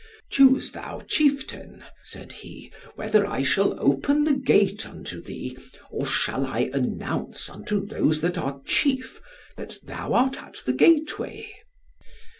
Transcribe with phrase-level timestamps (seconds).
[0.31, 2.73] "Choose thou, chieftain," said he.
[2.95, 5.55] "Whether shall I open the gate unto thee,
[5.91, 9.21] or shall I announce unto those that are chief,
[9.57, 11.53] that thou art at the gateway?"